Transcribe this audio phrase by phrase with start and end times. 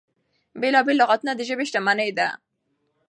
[0.61, 2.27] بېلا بېل لغتونه د ژبې شتمني ده.